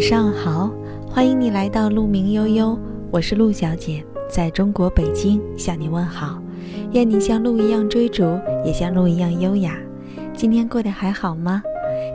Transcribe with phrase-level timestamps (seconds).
[0.00, 0.72] 晚上好，
[1.06, 2.78] 欢迎你来到鹿鸣悠悠，
[3.10, 6.42] 我是陆小姐，在中国北京向你问好。
[6.92, 8.24] 愿你像鹿一样追逐，
[8.64, 9.78] 也像鹿一样优雅。
[10.34, 11.62] 今天过得还好吗？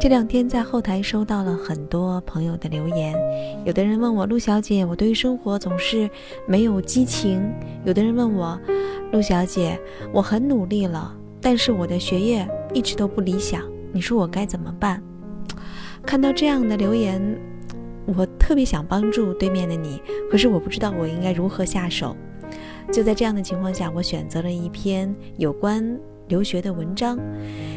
[0.01, 3.15] 这两天在后台收到了很多朋友的留言，
[3.65, 6.09] 有的人问我陆小姐，我对于生活总是
[6.47, 7.39] 没有激情；
[7.85, 8.59] 有的人问我，
[9.11, 9.79] 陆小姐，
[10.11, 13.61] 我很努力了，但是我的学业一直都不理想，
[13.93, 14.99] 你说我该怎么办？
[16.03, 17.21] 看到这样的留言，
[18.05, 22.15] 我特别想帮助对面的你，可是我不知道我应该如何下手。
[22.91, 27.17] 就在这样的情况下，我选择了一篇有关留学的文章。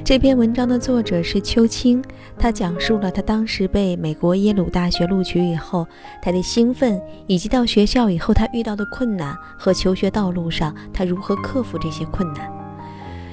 [0.05, 2.03] 这篇文章的作者是秋青，
[2.39, 5.87] 他讲述了他当时被美国耶鲁大学录取以后，
[6.23, 12.53] 他的兴奋，以及到学校以后他遇到的困难和求学道路上他如何克服这些困难。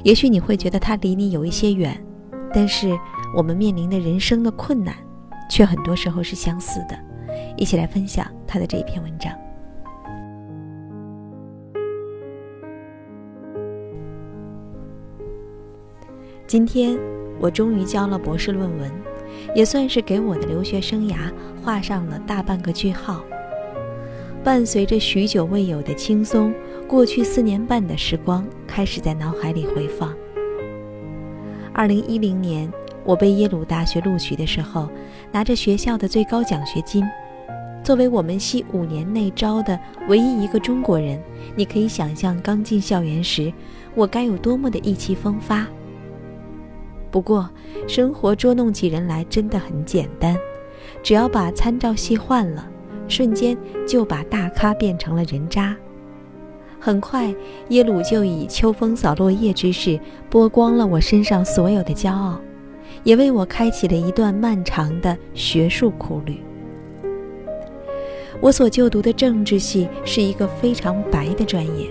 [0.04, 2.02] 也许你会觉得他离你有一些远，
[2.54, 2.90] 但是
[3.36, 4.96] 我们面临的人生的困难，
[5.50, 6.98] 却很多时候是相似的。
[7.58, 9.32] 一起来分享他的这一篇文章。
[16.48, 16.98] 今天
[17.40, 18.92] 我终于交了博士论文，
[19.56, 23.24] 也算是给我的留学生涯画上了大半个句号。
[24.44, 26.54] 伴随着许久未有的轻松，
[26.88, 30.14] 过去四年半的时光开始在脑海里回放。
[31.74, 32.72] 二零一零年，
[33.04, 34.88] 我被耶鲁大学录取的时候，
[35.36, 37.06] 拿着学校的最高奖学金，
[37.84, 39.78] 作为我们系五年内招的
[40.08, 41.22] 唯一一个中国人，
[41.58, 43.52] 你可以想象刚进校园时，
[43.96, 45.68] 我该有多么的意气风发。
[47.12, 47.50] 不过，
[47.86, 50.38] 生活捉弄起人来真的很简单，
[51.04, 52.66] 只要把参照系换了，
[53.10, 55.76] 瞬间就把大咖变成了人渣。
[56.80, 57.36] 很快，
[57.68, 60.00] 耶鲁就以秋风扫落叶之势
[60.32, 62.40] 剥光了我身上所有的骄傲，
[63.06, 66.38] 也为我开启了一段漫长的学术苦旅。
[68.42, 71.88] 我所就读的政治系是一个非常白的专业，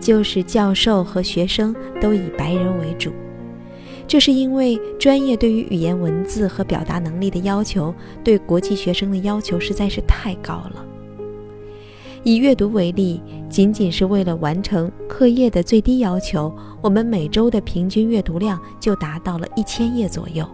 [0.00, 3.12] 就是教授和学生都以白人为主。
[4.08, 7.92] 这是因为专业对于语言文字和表达能力的要求，
[8.22, 10.86] 对国际学生的要求实在是太高了。
[12.26, 20.44] 以阅读为例，仅仅是为了完成课业的最低要求，我们每周的平均阅读量就达到了一千页左右。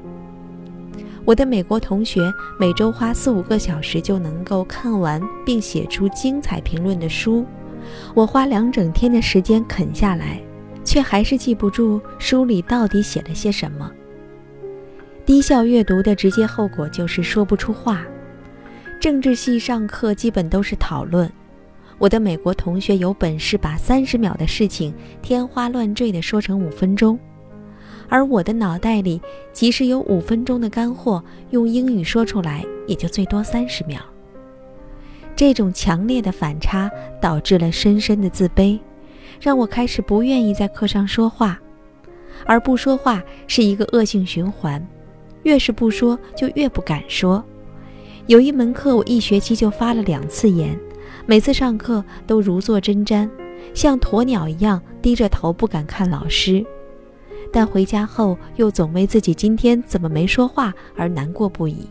[1.24, 7.42] 我的美国同学每周花四五个小时就能够看完并写出精彩评论的书，
[8.12, 10.38] 我花两整天的时间啃下来。
[10.84, 13.90] 却还是记不住书里到底写了些什么。
[15.24, 18.04] 低效阅读的直接后果就是说不出话。
[19.00, 21.30] 政治系上课基本都是讨论，
[22.02, 24.92] 我的美国同学有本事把三十秒的事情
[25.22, 27.16] 天花乱坠地说成五分钟，
[28.08, 34.00] 而我的脑袋里即使有五分钟的干货，用英语说出来也就最多三十秒。
[35.36, 38.76] 这种强烈的反差导致了深深的自卑。
[39.40, 41.60] 让我开始不愿意在课上说话，
[42.44, 44.84] 而不说话是一个恶性循环，
[45.44, 47.44] 越是不说就越不敢说。
[48.26, 50.76] 有一门课我一学期就发了两次言，
[51.32, 53.26] 每次上课都如坐针毡，
[53.72, 56.62] 像鸵鸟一样低着头不敢看老师，
[57.50, 61.86] 但回家后又总为自己今天怎么没说话而难过不已。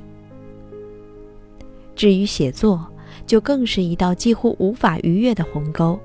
[1.96, 2.86] 至于写作，
[3.26, 6.00] 就更是一道几乎无法逾越的鸿沟。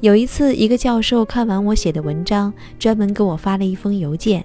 [0.00, 4.44] 有一次，一个教授看完我写的文章，专门给我发了一封邮件，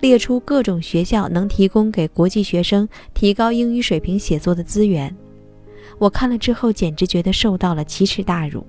[0.00, 5.16] 列出各种学校能提供给国际学生提高英语水平写作的资源。
[5.98, 8.66] 我看了之后，简直觉得受到了奇耻大辱。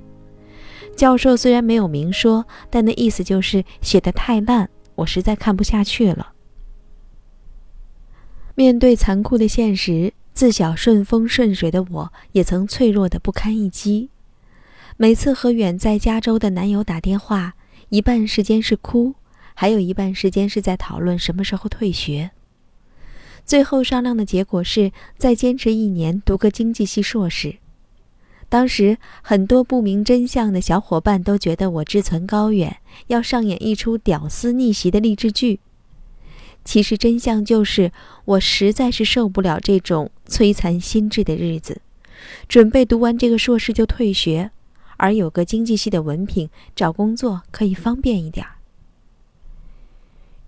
[0.95, 6.33] 教授虽然没有明说，但那意思就是写得太烂，我实在看不下去了。
[8.55, 14.09] 面对残酷的现实，自小顺风顺水的我，也曾脆弱得不堪一击。
[14.95, 17.53] 每次和远在加州的男友打电话，
[17.89, 19.13] 一半时间是哭，
[19.53, 22.31] 还有一半时间是在讨论什么时候退学。
[23.47, 27.55] 最后商量的结果是再坚持一年，读个经济系硕士。
[28.49, 32.77] 当时很多不明真相的小伙伴都觉得我志存高远，
[33.07, 35.61] 要上演一出屌丝逆袭的励志剧。
[36.65, 37.93] 其实真相就是，
[38.25, 41.81] 我实在是受不了这种摧残心智的日子，
[42.49, 44.51] 准备读完这个硕士就退学。
[44.97, 48.55] 而有个经济系的文凭，找工作可以方便一点儿。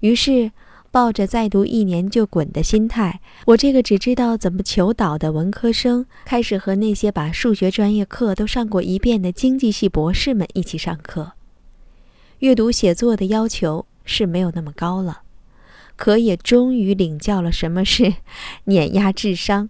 [0.01, 0.51] 于是，
[0.91, 11.33] 抱着再读一年就滚的心态，我这个只知道怎么求导的文科生，开始和那些把数学专业课都上过一遍的经济系博士们一起上课。
[12.39, 15.21] 阅读写作的要求是没有那么高了，
[15.95, 18.15] 可也终于领教了什么是
[18.63, 19.69] 碾压智商。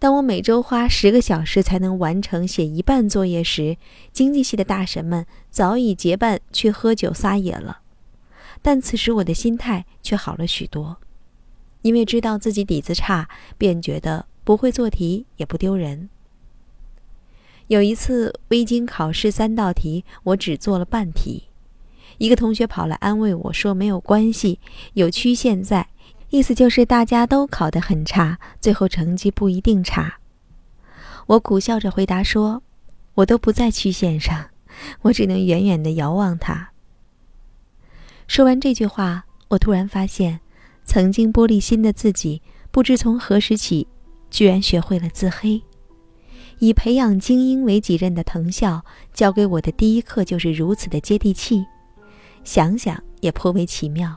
[0.00, 3.76] 当我每周花十个小时才能完成写一半作业时，
[4.12, 7.82] 经济系的大神们早已结伴去喝酒撒野了。
[8.64, 10.96] 但此时我的心态却好了许多，
[11.82, 13.28] 因为知道自己底子差，
[13.58, 16.08] 便觉得不会做题也不丢人。
[17.66, 21.50] 有一次微经考试三道题，我只做了半题，
[22.16, 24.58] 一个同学跑来安慰我说：“没有关系，
[24.94, 25.88] 有曲线在。”
[26.30, 30.20] 意思就是大家都考得很差，最后成绩不一定差。
[31.26, 32.62] 我苦笑着回答说
[33.16, 34.48] ：“我都不在曲线上，
[35.02, 36.70] 我只能远远地遥望它。”
[38.26, 40.40] 说完这句话，我突然发现，
[40.84, 43.86] 曾经玻璃心的自己，不知从何时起，
[44.30, 45.62] 居然学会了自黑。
[46.58, 51.64] 以培养精英为己任的藤校教给我的第一课就是如此的接地气，
[52.44, 54.16] 想想也颇为奇妙。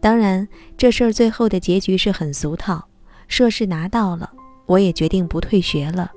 [0.00, 0.46] 当然，
[0.76, 2.86] 这事儿最后的结局是很俗套。
[3.26, 4.30] 硕士拿到了，
[4.66, 6.12] 我也决定不退学了。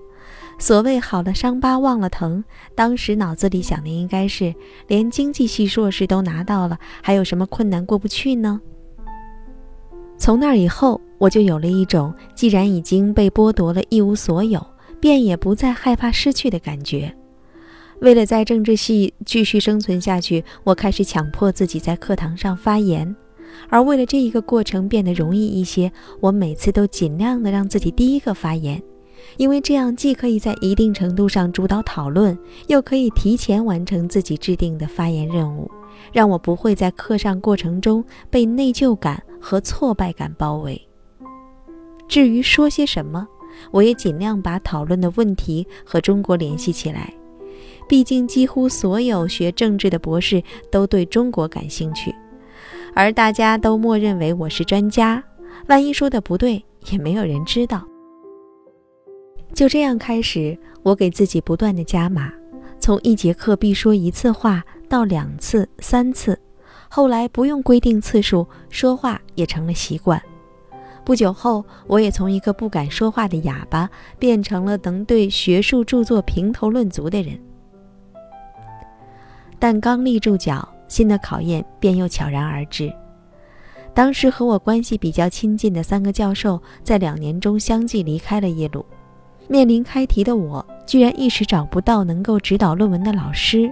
[0.60, 2.44] 所谓好了伤疤忘了疼，
[2.74, 4.54] 当时脑子里想的应该是，
[4.88, 8.60] 连经济系硕士都拿到了，还有什么困难过不去呢？
[10.18, 14.66] 从那以后，我就有了一种既然已经被剥夺了一无所有，
[15.00, 17.16] 便也不再害怕失去的感觉。
[18.02, 23.16] 为了在政治系继续生存下去，我开始强迫自己在课堂上发言。
[23.70, 28.82] 而为了这一个过程变得容易一些，我每次都尽量的让自己第一个发言，
[29.38, 32.38] 因为这样既可以在一定程度上主导讨论，
[32.68, 35.70] 又可以提前完成自己制定的发言任务，
[36.12, 40.82] 让我不会在课上过程中被内疚感和挫败感包围。
[42.08, 43.28] 至于说些什么，
[43.72, 47.14] 我也尽量把讨论的问题和中国联系起来，
[47.88, 50.42] 毕竟几乎所有学政治的博士
[50.72, 52.16] 都对中国感兴趣。
[52.94, 55.24] 而大家都默认为我是专家，
[55.68, 57.86] 万一说的不对，也没有人知道。
[59.54, 62.32] 就这样开始，我给自己不断的加码，
[62.80, 66.40] 从一节课必说一次话到两次、三次，
[66.90, 70.22] 后来不用规定次数，说话也成了习惯。
[71.04, 73.90] 不久后，我也从一个不敢说话的哑巴，
[74.20, 77.40] 变成了能对学术著作评头论足的人。
[79.60, 80.68] 但刚立住脚。
[80.90, 82.90] 新的考验便又悄然而至。
[83.94, 88.86] 当时和我关系比较亲近的三个教授，在两年中相继离开了耶鲁。
[89.48, 93.72] 面临开题的我，居然一时找不到能够指导论文的老师。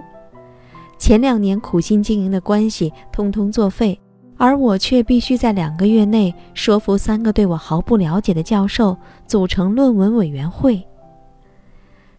[0.98, 3.98] 前两年苦心经营的关系，通通作废，
[4.36, 8.96] 而我却必须在两个月内说服三个对我毫不了解的教授
[9.26, 10.82] 组成论文委员会。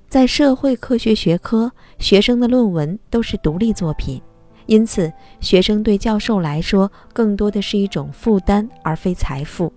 [0.07, 4.21] 在社会科学学科，学生的论文都是独立作品。
[4.67, 9.71] 因此，学生对教授来说更多的是一种负担，而非财富。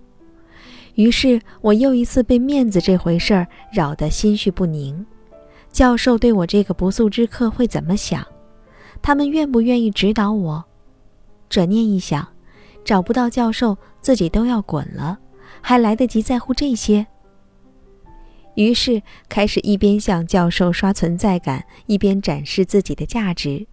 [0.95, 5.05] 于是，我又一次被面子这回事儿扰得心绪不宁。
[5.71, 8.25] 教授对我这个不速之客会怎么想？
[9.01, 10.65] 他们愿不愿意指导我？
[11.49, 12.27] 转念一想，
[12.83, 15.17] 找不到教授，自己都要滚了，
[15.61, 17.07] 还来得及在乎这些？
[18.55, 23.65] 于是，开始一边向教授刷存在感，一边展示自己的价值。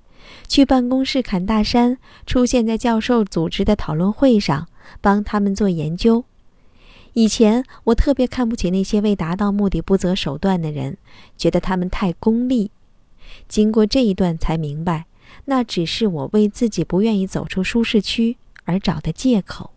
[0.46, 4.68] 去办公室砍大山，出现在教授组织的讨论会上，
[5.00, 6.24] 帮他们做研究。
[7.14, 10.96] 以前我特别看不起那些为达到目的不择手段的人，
[11.36, 12.70] 觉得他们太功利。
[13.48, 15.06] 经过这一段才明白，
[15.46, 19.70] 那只是我为自己不愿意走出舒适区而找的借口。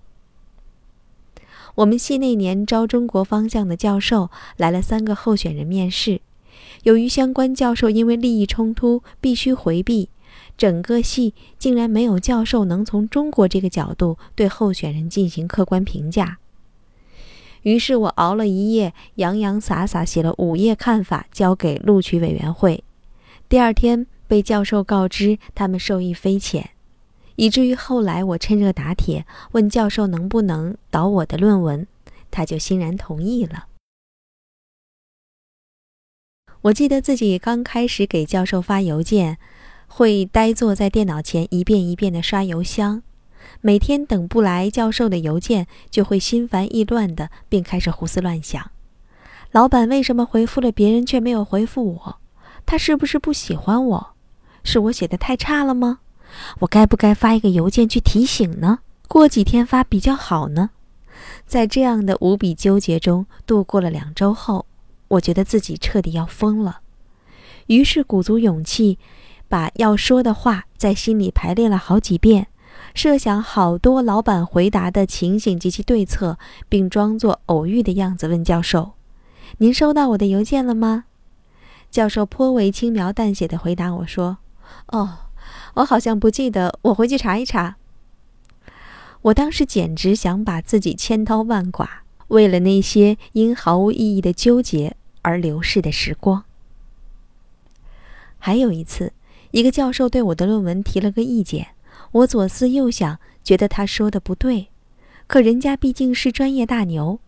[1.76, 6.22] 我们系那年招中国方向的教授来了三个候选人面试，
[6.84, 10.10] 由于相关教授因为利益冲突必须回避。
[10.58, 16.38] 整个系竟然没有教授能从中国这个角度对候选人进行客观评价。
[17.63, 22.84] 于是我熬了一夜，洋洋洒洒写了五页看法，交给录取委员会。
[23.48, 26.72] 第二天被教授告知他们受益匪浅，
[27.36, 31.88] 以至于后来我趁热打铁问教授能不能导我的论文，
[32.30, 33.68] 他就欣然同意了。
[36.62, 39.38] 我记得自己刚开始给教授发邮件。
[39.94, 43.03] 会呆坐在电脑前，一遍一遍地刷邮箱。
[43.62, 48.71] 每天等不来教授的邮件，就会心烦意乱的，并开始胡思乱想：
[49.51, 52.17] 老板为什么回复了别人却没有回复我？
[52.65, 54.13] 他是不是不喜欢我？
[54.63, 56.00] 是我写的太差了吗？
[56.60, 58.79] 我该不该发一个邮件去提醒呢？
[59.07, 60.69] 过几天发比较好呢？
[61.45, 64.65] 在这样的无比纠结中度过了两周后，
[65.10, 66.79] 我觉得自己彻底要疯了，
[67.67, 68.98] 于是鼓足勇气。
[69.50, 72.48] 把要说的话在心里排练了好几遍，
[72.93, 78.93] 设想好多老板回答的情形及其对策，并装作偶遇的样子问教授
[79.60, 81.05] ：“您收到我的邮件了吗？”
[81.89, 84.38] 教授颇为轻描淡写的回答我说
[84.88, 85.17] ：“哦，
[85.75, 87.75] 我好像不记得，我回去查一查。”
[89.24, 91.88] 我当时简直想把自己千刀万剐，
[92.29, 96.43] 为了那些因毫无意义的纠结而流逝的时光。
[98.39, 99.13] 还有一次，
[99.51, 101.75] 一个教授对我的论文提了个意见，
[102.12, 104.68] 我左思右想，觉得他说的不对，
[105.27, 107.20] 可人家毕竟是专业大牛，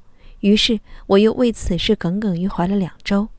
[0.42, 3.30] 于是我又为此事耿耿于怀了两周。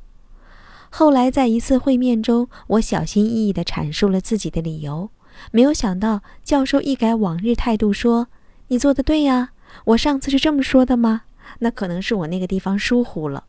[0.88, 5.10] 后来在一次会面中，我小心翼翼地阐述了自己的理由，
[5.50, 8.28] 没有想到教授一改往日态度说。
[8.68, 9.50] 你做的对呀，
[9.84, 11.22] 我上次是这么说的吗？
[11.58, 13.44] 那可能是我那个地方疏忽了。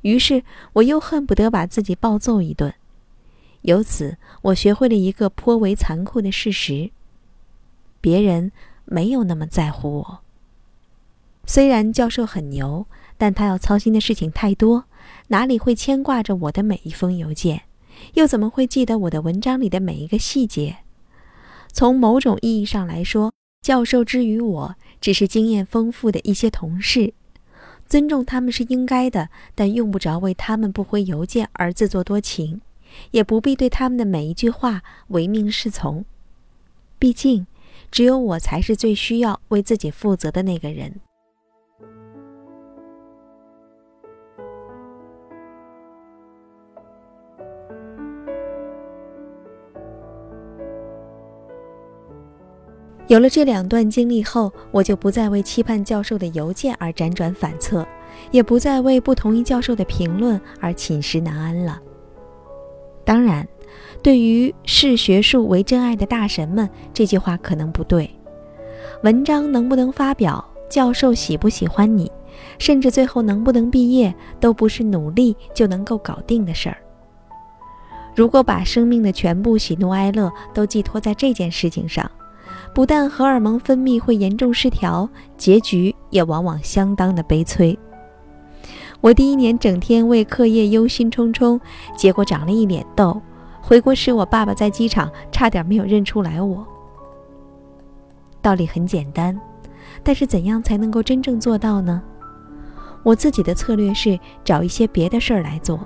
[0.00, 0.42] 于是
[0.74, 2.72] 我又恨不得把自己暴揍一顿。
[3.64, 6.90] 由此，我学会了一个颇为残酷的事实：
[7.98, 8.52] 别人
[8.84, 10.20] 没有那么在乎我。
[11.46, 14.84] 虽然教授很牛，但他要操心的事情太多，
[15.28, 17.62] 哪里会牵挂着我的每一封邮件？
[18.12, 20.78] 又怎么会记得我的文章里的每一个细节？
[21.72, 27.14] 从某种意义上来说，教授之于我，只是经验丰富的一些同事，
[27.86, 32.60] 尊重他们是应该的，但用不着为他们不回邮件而自作多情，
[33.10, 36.04] 也不必对他们的每一句话唯命是从。
[36.98, 37.46] 毕竟，
[37.90, 41.00] 只有我才是最需要为自己负责的那个人。
[53.06, 57.86] 有了这两段经历后，我就不再为期盼教授的邮件而辗转反侧，
[58.30, 61.80] 也不再为不同意教授的评论而寝食难安了。
[63.04, 63.46] 当然，
[64.02, 68.08] 对于视学术为真爱的大神们，这句话可能不对。
[69.02, 72.10] 文章能不能发表，教授喜不喜欢你，
[72.58, 76.78] 甚至最后能不能毕业，都不是努力就能够搞定的事儿。
[78.14, 82.10] 如果把生命的全部喜怒哀乐都寄托在这件事情上，
[82.74, 87.78] 不但荷尔蒙分泌会严重失调，结局也往往相当的悲催。
[89.04, 91.60] 我第一年整天为课业忧心忡忡，
[91.94, 93.20] 结果长了一脸痘。
[93.60, 96.66] 回国时，我爸爸在机场差点没有认出来我。
[98.40, 99.38] 道理很简单，
[100.02, 102.02] 但是怎样才能够真正做到呢？
[103.02, 105.78] 我自己的策略是找一些别的事儿来做。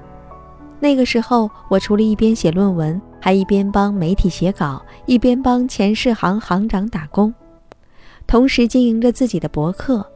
[0.78, 7.34] 那个时候，我除了一边写论文，还一边帮媒体写稿，一边帮前世行行长打工，
[8.28, 10.08] 同时经营着自己的博客。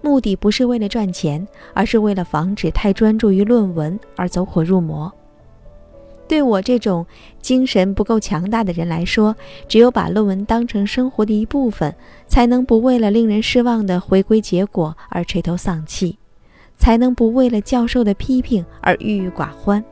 [0.00, 5.12] 目的不是为了赚钱，而是为了防止太专注于论文而走火入魔。
[6.26, 7.06] 对我这种
[7.40, 9.34] 精神不够强大的人来说，
[9.66, 11.94] 只有把论文当成生活的一部分，
[12.26, 16.18] 才能不为了令人失望的回归结果而垂头丧气，
[16.76, 19.82] 才能不为了教授的批评而郁郁寡欢。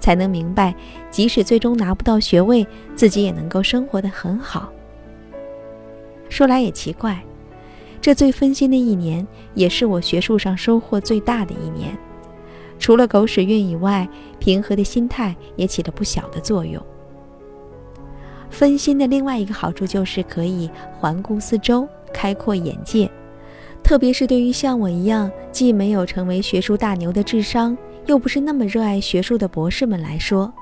[0.00, 0.74] 才能明白，
[1.10, 4.70] 即使最终拿不到学位，自己也能够生活得很好。
[6.28, 7.22] 说来也奇怪，
[8.04, 11.96] 这最分心的一年，也是我学术上收获最大的一年。
[12.78, 14.06] 除了狗屎运以外，
[14.38, 16.84] 平和的心态也起了不小的作用。
[18.50, 23.10] 分心的另外一个好处就是可以环顾四周，开阔眼界，
[23.82, 27.74] 特别是对于像我一样既没有成为学术大牛的智商。
[28.04, 30.52] 又不是那么热爱学术的博士们来说，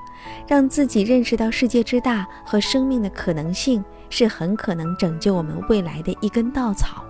[0.46, 7.04] 让自己认识到世界之大和生命的可能性，是很可能拯救我们未来的一根稻草。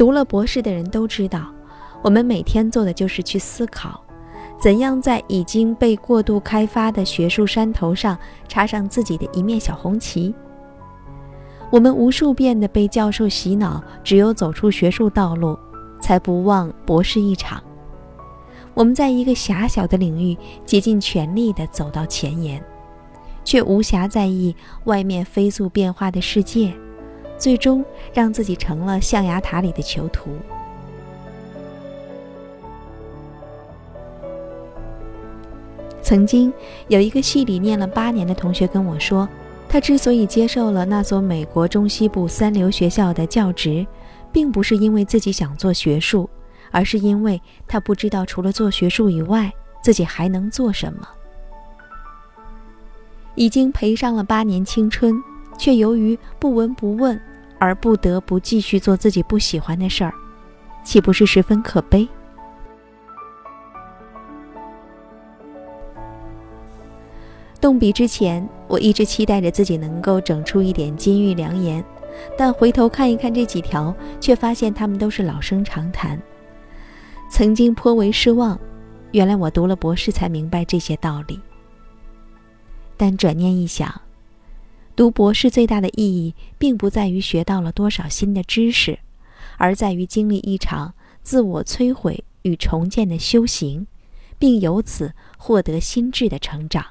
[0.00, 1.52] 读了博士的人都知道，
[2.00, 4.02] 我们每天做的就是去思考，
[4.58, 8.16] 怎样在已经被过度开发的学术山头上
[8.48, 10.34] 插上自己的一面小红旗。
[11.70, 15.54] 我们无数遍的被教授洗脑，只有走出学术道路，
[16.00, 17.62] 才不忘博士一场。
[18.72, 22.64] 我们在一个狭小的领域竭尽全力地走到前沿，
[23.44, 26.72] 却无暇在意外面飞速变化的世界，
[27.40, 30.30] 最终让自己成了象牙塔里的囚徒。
[36.00, 36.52] 曾经
[36.86, 39.28] 有一个系里念了八年的同学跟我说，
[39.68, 43.86] 他之所以接受了那所美国中西部三流学校的教职，
[44.30, 46.30] 并不是因为自己想做学术。
[46.72, 51.00] 而是因为他不知道除了做学术以外，自己还能做什么。
[53.34, 55.20] 已经赔上了八年青春，
[55.58, 57.20] 却由于不闻不问
[57.60, 60.12] 而不得不继续做自己不喜欢的事儿，
[60.82, 62.08] 岂不是十分可悲？
[67.60, 71.84] 动笔之前，我一直期待着自己能够整出一点金玉良言，
[72.36, 76.18] 但回头看一看这几条，却发现他们都是老生常谈。
[77.28, 78.58] 曾经颇为失望，
[79.12, 81.38] 原来我读了博士才明白这些道理。
[82.96, 84.00] 但转念一想，
[85.00, 88.98] 读博士最大的意义，并不在于学到了多少新的知识，
[89.56, 90.92] 而在于经历一场
[91.22, 93.86] 自我摧毁与重建的修行，
[94.38, 96.84] 并由此获得心智的成长。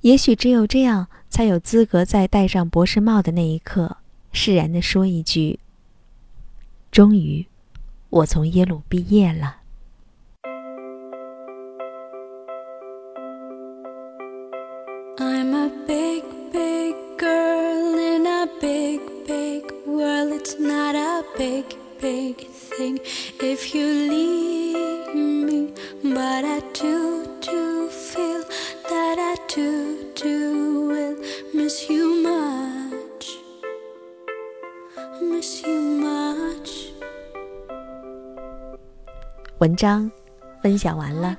[0.00, 3.98] 也许只有这样，才有资格在戴上博士帽的那一刻，
[4.32, 5.58] 释然地说一句
[6.90, 7.44] ：“终于，
[8.08, 9.58] 我从耶鲁毕业了。”
[39.64, 40.10] 文章
[40.62, 41.34] 分享完了，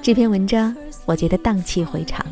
[0.00, 0.72] 这篇文章
[1.04, 2.24] 我觉得荡气回肠。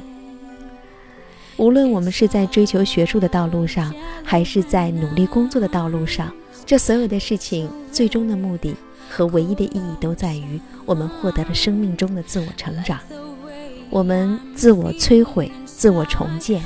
[1.56, 6.32] 无论我们是在追求学术的道路上，还是在努力工作的道路上，
[6.64, 8.76] 这所有的事情最终的目的
[9.10, 13.00] 和唯一的意义都在于我们获得了生命中的自我成长，
[13.90, 16.62] 我们自我摧毁、自我重建，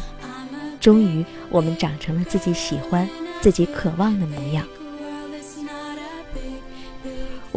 [0.79, 3.09] 终于我们长成了自己喜欢、
[3.41, 4.67] 自己渴望的模样。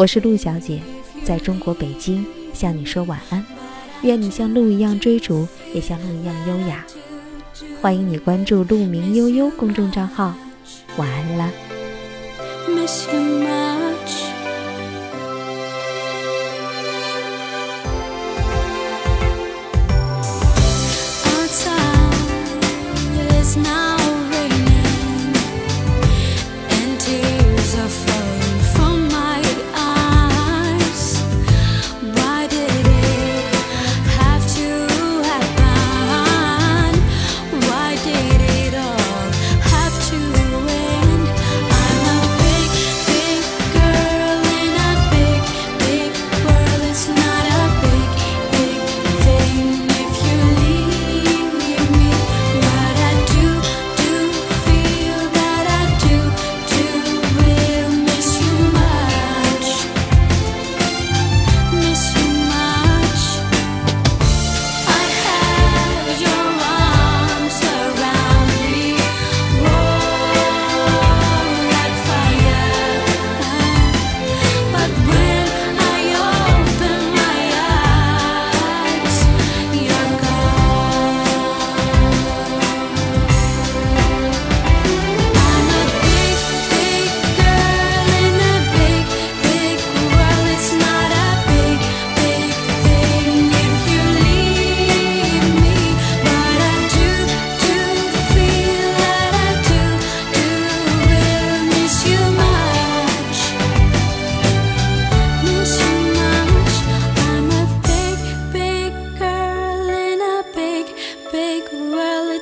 [0.02, 0.82] 我是陆小姐，
[1.24, 3.46] 在中国北京向你说晚安，
[4.02, 6.84] 愿你像鹿一样追逐，也像鹿一样优雅。
[7.80, 10.34] 欢迎你关注“鹿鸣悠悠”公众账号，
[10.98, 11.52] 晚安了。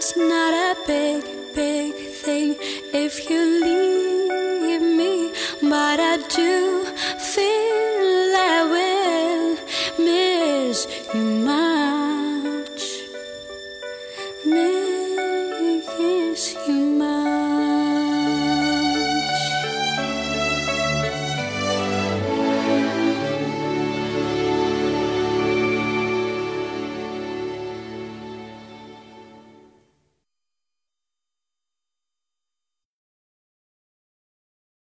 [0.01, 2.55] It's not a big, big thing
[2.93, 3.78] if you leave